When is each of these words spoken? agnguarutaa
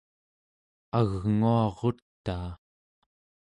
agnguarutaa 0.99 2.47